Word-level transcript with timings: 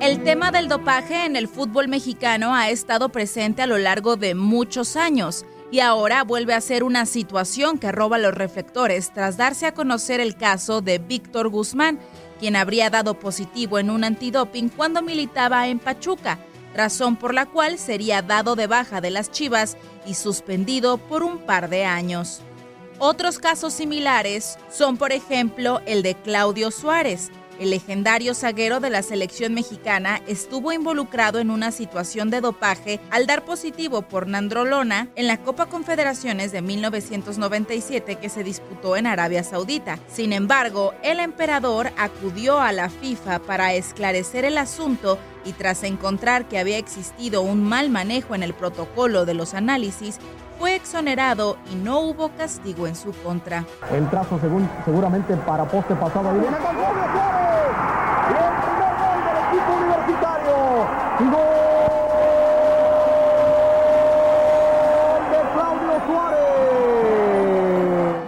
El 0.00 0.22
tema 0.22 0.50
del 0.50 0.68
dopaje 0.68 1.24
en 1.24 1.36
el 1.36 1.48
fútbol 1.48 1.88
mexicano 1.88 2.54
ha 2.54 2.68
estado 2.68 3.08
presente 3.08 3.62
a 3.62 3.66
lo 3.66 3.78
largo 3.78 4.16
de 4.16 4.34
muchos 4.34 4.94
años 4.94 5.46
y 5.70 5.80
ahora 5.80 6.22
vuelve 6.22 6.54
a 6.54 6.60
ser 6.60 6.84
una 6.84 7.06
situación 7.06 7.78
que 7.78 7.92
roba 7.92 8.18
los 8.18 8.34
reflectores 8.34 9.10
tras 9.12 9.36
darse 9.36 9.66
a 9.66 9.74
conocer 9.74 10.20
el 10.20 10.36
caso 10.36 10.80
de 10.82 10.98
Víctor 10.98 11.48
Guzmán, 11.48 11.98
quien 12.38 12.56
habría 12.56 12.90
dado 12.90 13.18
positivo 13.18 13.78
en 13.78 13.90
un 13.90 14.04
antidoping 14.04 14.68
cuando 14.68 15.02
militaba 15.02 15.66
en 15.66 15.78
Pachuca, 15.78 16.38
razón 16.74 17.16
por 17.16 17.32
la 17.32 17.46
cual 17.46 17.78
sería 17.78 18.22
dado 18.22 18.54
de 18.54 18.66
baja 18.66 19.00
de 19.00 19.10
las 19.10 19.30
Chivas 19.30 19.76
y 20.06 20.14
suspendido 20.14 20.98
por 20.98 21.22
un 21.22 21.38
par 21.38 21.70
de 21.70 21.84
años. 21.84 22.42
Otros 22.98 23.38
casos 23.38 23.74
similares 23.74 24.58
son, 24.70 24.96
por 24.96 25.12
ejemplo, 25.12 25.82
el 25.84 26.02
de 26.02 26.14
Claudio 26.14 26.70
Suárez. 26.70 27.30
El 27.60 27.68
legendario 27.70 28.34
zaguero 28.34 28.80
de 28.80 28.88
la 28.88 29.02
selección 29.02 29.52
mexicana 29.52 30.22
estuvo 30.26 30.72
involucrado 30.72 31.38
en 31.38 31.50
una 31.50 31.72
situación 31.72 32.30
de 32.30 32.40
dopaje 32.40 32.98
al 33.10 33.26
dar 33.26 33.44
positivo 33.44 34.00
por 34.00 34.26
nandrolona 34.26 35.08
en 35.14 35.26
la 35.26 35.42
Copa 35.42 35.66
Confederaciones 35.66 36.52
de 36.52 36.62
1997 36.62 38.16
que 38.16 38.30
se 38.30 38.44
disputó 38.44 38.96
en 38.96 39.06
Arabia 39.06 39.44
Saudita. 39.44 39.98
Sin 40.10 40.32
embargo, 40.32 40.94
el 41.02 41.20
emperador 41.20 41.92
acudió 41.98 42.60
a 42.60 42.72
la 42.72 42.88
FIFA 42.88 43.40
para 43.40 43.74
esclarecer 43.74 44.46
el 44.46 44.56
asunto 44.56 45.18
y 45.44 45.52
tras 45.52 45.82
encontrar 45.82 46.48
que 46.48 46.58
había 46.58 46.78
existido 46.78 47.42
un 47.42 47.62
mal 47.62 47.90
manejo 47.90 48.34
en 48.34 48.42
el 48.42 48.54
protocolo 48.54 49.26
de 49.26 49.34
los 49.34 49.52
análisis, 49.52 50.18
fue 50.58 50.75
exonerado 50.86 51.58
y 51.72 51.74
no 51.74 51.98
hubo 51.98 52.28
castigo 52.36 52.86
en 52.86 52.94
su 52.94 53.10
contra. 53.12 53.64
El 53.92 54.08
trazo 54.08 54.38
según, 54.40 54.70
seguramente 54.84 55.36
para 55.38 55.64
poste 55.64 55.96
pasado. 55.96 56.30
Ahí 56.30 56.38
viene 56.38 56.56
con 56.58 56.76
Claudio 56.76 57.02
Suárez. 57.12 57.74
Y 58.30 58.34
el 58.38 58.54
primer 58.62 58.94
gol 59.02 59.18
del 59.26 59.36
equipo 59.48 59.70
universitario. 59.82 60.56
Y 61.18 61.24
gol 61.24 61.50
de 65.32 65.40
Claudio 65.54 65.94
Suárez. 66.06 66.46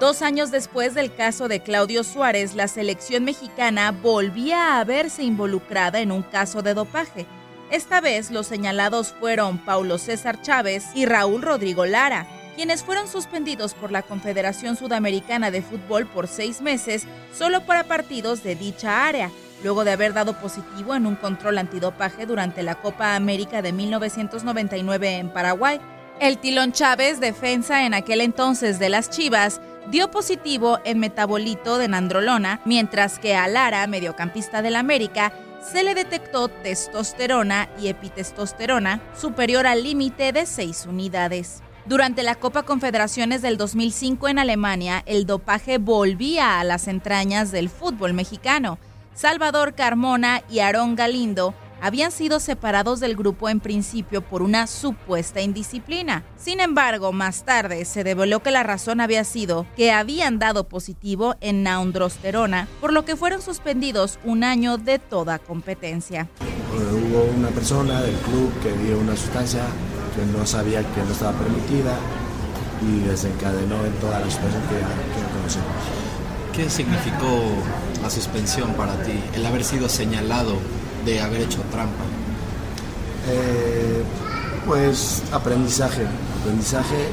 Dos 0.00 0.22
años 0.22 0.50
después 0.50 0.94
del 0.94 1.14
caso 1.14 1.48
de 1.48 1.60
Claudio 1.60 2.04
Suárez, 2.04 2.54
la 2.54 2.68
selección 2.68 3.24
mexicana 3.24 3.92
volvía 3.92 4.80
a 4.80 4.84
verse 4.84 5.22
involucrada 5.24 6.00
en 6.00 6.10
un 6.10 6.22
caso 6.22 6.62
de 6.62 6.72
dopaje. 6.72 7.26
Esta 7.70 8.00
vez 8.00 8.30
los 8.30 8.46
señalados 8.46 9.12
fueron 9.18 9.58
Paulo 9.58 9.98
César 9.98 10.40
Chávez 10.40 10.86
y 10.94 11.04
Raúl 11.04 11.42
Rodrigo 11.42 11.84
Lara, 11.84 12.24
quienes 12.56 12.82
fueron 12.82 13.06
suspendidos 13.06 13.74
por 13.74 13.92
la 13.92 14.02
Confederación 14.02 14.76
Sudamericana 14.76 15.50
de 15.50 15.62
Fútbol 15.62 16.06
por 16.06 16.26
seis 16.26 16.62
meses 16.62 17.06
solo 17.32 17.60
para 17.60 17.84
partidos 17.84 18.42
de 18.42 18.56
dicha 18.56 19.06
área, 19.06 19.30
luego 19.62 19.84
de 19.84 19.92
haber 19.92 20.14
dado 20.14 20.40
positivo 20.40 20.94
en 20.94 21.06
un 21.06 21.16
control 21.16 21.58
antidopaje 21.58 22.24
durante 22.26 22.62
la 22.62 22.74
Copa 22.74 23.14
América 23.14 23.60
de 23.60 23.72
1999 23.72 25.16
en 25.18 25.28
Paraguay. 25.28 25.80
El 26.18 26.38
Tilón 26.38 26.72
Chávez, 26.72 27.20
defensa 27.20 27.84
en 27.84 27.92
aquel 27.92 28.22
entonces 28.22 28.78
de 28.78 28.88
las 28.88 29.10
Chivas, 29.10 29.60
dio 29.90 30.10
positivo 30.10 30.78
en 30.84 30.98
metabolito 30.98 31.76
de 31.76 31.88
nandrolona, 31.88 32.60
mientras 32.64 33.18
que 33.18 33.36
a 33.36 33.46
Lara, 33.48 33.86
mediocampista 33.86 34.62
del 34.62 34.76
América, 34.76 35.32
se 35.62 35.82
le 35.82 35.94
detectó 35.94 36.48
testosterona 36.48 37.68
y 37.78 37.88
epitestosterona 37.88 39.00
superior 39.14 39.66
al 39.66 39.82
límite 39.82 40.32
de 40.32 40.46
6 40.46 40.86
unidades. 40.86 41.62
Durante 41.88 42.24
la 42.24 42.34
Copa 42.34 42.64
Confederaciones 42.64 43.42
del 43.42 43.56
2005 43.56 44.26
en 44.26 44.40
Alemania, 44.40 45.04
el 45.06 45.24
dopaje 45.24 45.78
volvía 45.78 46.58
a 46.58 46.64
las 46.64 46.88
entrañas 46.88 47.52
del 47.52 47.68
fútbol 47.68 48.12
mexicano. 48.12 48.80
Salvador 49.14 49.74
Carmona 49.76 50.42
y 50.50 50.58
Aarón 50.58 50.96
Galindo 50.96 51.54
habían 51.80 52.10
sido 52.10 52.40
separados 52.40 52.98
del 52.98 53.14
grupo 53.14 53.48
en 53.48 53.60
principio 53.60 54.20
por 54.20 54.42
una 54.42 54.66
supuesta 54.66 55.40
indisciplina. 55.40 56.24
Sin 56.36 56.58
embargo, 56.58 57.12
más 57.12 57.44
tarde 57.44 57.84
se 57.84 58.02
develó 58.02 58.42
que 58.42 58.50
la 58.50 58.64
razón 58.64 59.00
había 59.00 59.22
sido 59.22 59.64
que 59.76 59.92
habían 59.92 60.40
dado 60.40 60.64
positivo 60.64 61.36
en 61.40 61.62
naundrosterona, 61.62 62.66
por 62.80 62.92
lo 62.92 63.04
que 63.04 63.14
fueron 63.14 63.42
suspendidos 63.42 64.18
un 64.24 64.42
año 64.42 64.76
de 64.76 64.98
toda 64.98 65.38
competencia. 65.38 66.28
hubo 66.72 67.24
una 67.36 67.48
persona 67.50 68.02
del 68.02 68.16
club 68.16 68.52
que 68.60 68.72
dio 68.72 68.98
una 68.98 69.14
sustancia 69.14 69.62
que 70.16 70.24
no 70.36 70.46
sabía 70.46 70.80
que 70.80 71.02
no 71.02 71.12
estaba 71.12 71.32
permitida 71.32 71.96
y 72.82 73.06
desencadenó 73.06 73.84
en 73.84 73.92
toda 73.94 74.20
la 74.20 74.30
situación 74.30 74.62
que, 74.62 74.76
que 74.76 75.36
conocemos. 75.36 75.66
¿Qué 76.54 76.70
significó 76.70 77.28
la 78.02 78.08
suspensión 78.08 78.72
para 78.74 78.94
ti, 79.02 79.12
el 79.34 79.44
haber 79.44 79.62
sido 79.62 79.88
señalado 79.88 80.56
de 81.04 81.20
haber 81.20 81.42
hecho 81.42 81.60
trampa? 81.70 82.04
Eh, 83.28 84.02
pues 84.66 85.22
aprendizaje, 85.32 86.06
aprendizaje 86.40 87.08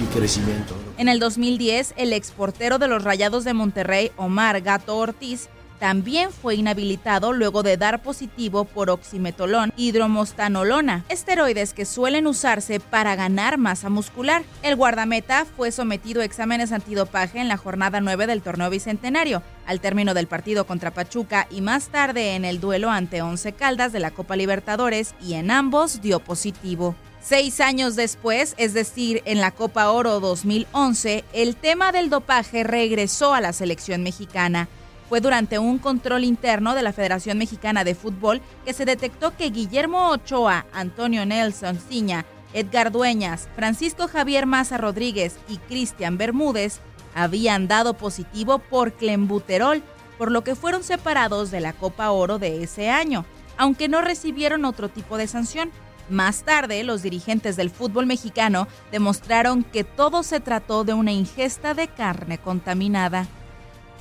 y 0.00 0.04
crecimiento. 0.16 0.74
En 0.96 1.08
el 1.08 1.18
2010, 1.18 1.94
el 1.96 2.12
exportero 2.12 2.78
de 2.78 2.88
los 2.88 3.04
Rayados 3.04 3.44
de 3.44 3.54
Monterrey, 3.54 4.12
Omar 4.16 4.60
Gato 4.60 4.96
Ortiz, 4.96 5.48
también 5.84 6.30
fue 6.32 6.54
inhabilitado 6.54 7.34
luego 7.34 7.62
de 7.62 7.76
dar 7.76 8.02
positivo 8.02 8.64
por 8.64 8.88
oximetolón 8.88 9.70
hidromostanolona, 9.76 11.04
esteroides 11.10 11.74
que 11.74 11.84
suelen 11.84 12.26
usarse 12.26 12.80
para 12.80 13.14
ganar 13.16 13.58
masa 13.58 13.90
muscular. 13.90 14.44
El 14.62 14.76
guardameta 14.76 15.44
fue 15.44 15.70
sometido 15.72 16.22
a 16.22 16.24
exámenes 16.24 16.72
antidopaje 16.72 17.38
en 17.38 17.48
la 17.48 17.58
jornada 17.58 18.00
9 18.00 18.26
del 18.26 18.40
torneo 18.40 18.70
bicentenario, 18.70 19.42
al 19.66 19.80
término 19.80 20.14
del 20.14 20.26
partido 20.26 20.66
contra 20.66 20.90
Pachuca 20.90 21.46
y 21.50 21.60
más 21.60 21.88
tarde 21.88 22.34
en 22.34 22.46
el 22.46 22.60
duelo 22.60 22.88
ante 22.88 23.20
Once 23.20 23.52
Caldas 23.52 23.92
de 23.92 24.00
la 24.00 24.10
Copa 24.10 24.36
Libertadores 24.36 25.14
y 25.20 25.34
en 25.34 25.50
ambos 25.50 26.00
dio 26.00 26.18
positivo. 26.18 26.96
Seis 27.20 27.60
años 27.60 27.94
después, 27.94 28.54
es 28.56 28.72
decir, 28.72 29.20
en 29.26 29.42
la 29.42 29.50
Copa 29.50 29.90
Oro 29.90 30.18
2011, 30.20 31.24
el 31.34 31.56
tema 31.56 31.92
del 31.92 32.08
dopaje 32.08 32.64
regresó 32.64 33.34
a 33.34 33.42
la 33.42 33.52
selección 33.52 34.02
mexicana. 34.02 34.66
Fue 35.08 35.20
durante 35.20 35.58
un 35.58 35.78
control 35.78 36.24
interno 36.24 36.74
de 36.74 36.82
la 36.82 36.92
Federación 36.92 37.38
Mexicana 37.38 37.84
de 37.84 37.94
Fútbol 37.94 38.40
que 38.64 38.72
se 38.72 38.84
detectó 38.84 39.36
que 39.36 39.50
Guillermo 39.50 40.08
Ochoa, 40.10 40.66
Antonio 40.72 41.26
Nelson 41.26 41.78
Ciña, 41.78 42.24
Edgar 42.54 42.90
Dueñas, 42.90 43.48
Francisco 43.56 44.08
Javier 44.08 44.46
Maza 44.46 44.78
Rodríguez 44.78 45.36
y 45.48 45.58
Cristian 45.58 46.16
Bermúdez 46.16 46.80
habían 47.14 47.68
dado 47.68 47.94
positivo 47.94 48.58
por 48.58 48.92
clembuterol, 48.92 49.82
por 50.18 50.30
lo 50.30 50.44
que 50.44 50.54
fueron 50.54 50.82
separados 50.82 51.50
de 51.50 51.60
la 51.60 51.72
Copa 51.72 52.10
Oro 52.10 52.38
de 52.38 52.62
ese 52.62 52.90
año, 52.90 53.24
aunque 53.56 53.88
no 53.88 54.00
recibieron 54.00 54.64
otro 54.64 54.88
tipo 54.88 55.16
de 55.16 55.26
sanción. 55.26 55.70
Más 56.08 56.44
tarde, 56.44 56.84
los 56.84 57.02
dirigentes 57.02 57.56
del 57.56 57.70
fútbol 57.70 58.06
mexicano 58.06 58.68
demostraron 58.92 59.64
que 59.64 59.84
todo 59.84 60.22
se 60.22 60.40
trató 60.40 60.84
de 60.84 60.94
una 60.94 61.12
ingesta 61.12 61.74
de 61.74 61.88
carne 61.88 62.38
contaminada. 62.38 63.26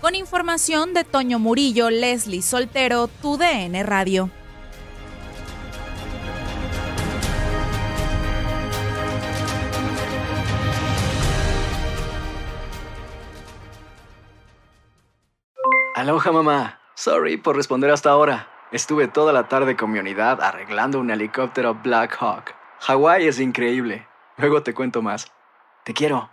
Con 0.03 0.15
información 0.15 0.93
de 0.93 1.05
Toño 1.05 1.39
Murillo, 1.39 1.89
Leslie 1.89 2.41
Soltero, 2.41 3.07
tu 3.07 3.37
DN 3.37 3.83
Radio. 3.83 4.29
Aloha 15.95 16.33
mamá. 16.33 16.81
Sorry 16.95 17.37
por 17.37 17.55
responder 17.55 17.89
hasta 17.89 18.09
ahora. 18.09 18.49
Estuve 18.73 19.07
toda 19.07 19.31
la 19.31 19.47
tarde 19.47 19.77
con 19.77 19.89
mi 19.89 19.99
unidad 19.99 20.41
arreglando 20.41 20.99
un 20.99 21.11
helicóptero 21.11 21.75
Black 21.75 22.17
Hawk. 22.19 22.53
Hawái 22.81 23.25
es 23.25 23.39
increíble. 23.39 24.05
Luego 24.35 24.63
te 24.63 24.73
cuento 24.73 25.01
más. 25.01 25.31
Te 25.85 25.93
quiero. 25.93 26.32